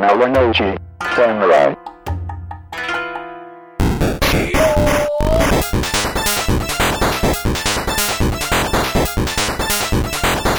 Malinoji 0.00 0.78
Samurai. 1.16 1.74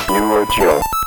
You 0.10 0.24
are 0.36 0.46
Joe. 0.58 0.99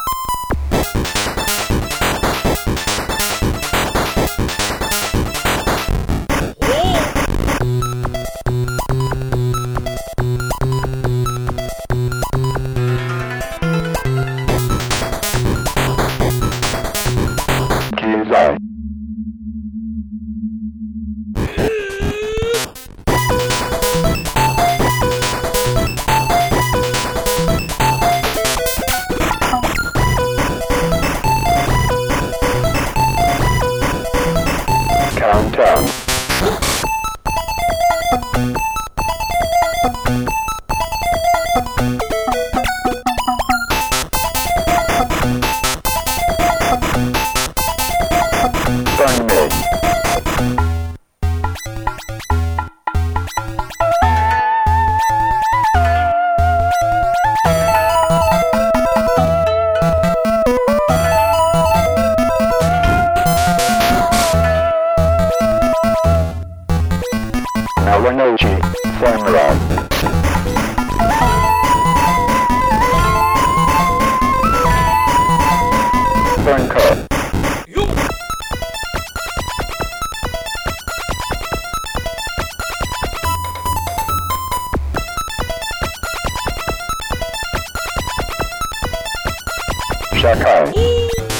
Kizai. 18.32 18.71
Malinoji 68.02 68.50
Samurai. 68.98 69.54
Burncut. 76.44 76.98
Shakai. 90.18 91.31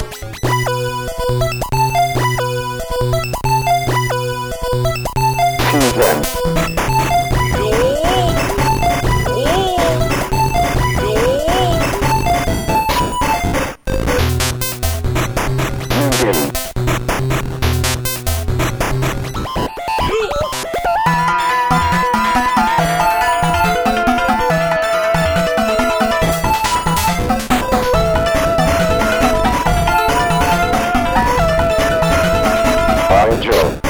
Joe. 33.41 33.81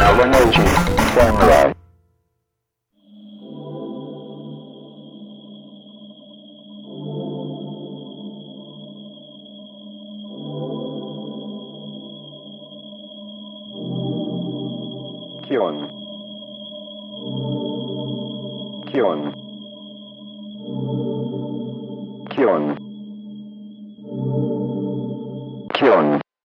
Malinoji 0.00 0.62
Samurai. 1.14 1.72
Kion. 15.46 15.76
Kion. 18.86 19.20
Kion. 22.30 22.85
Kion. 25.76 26.25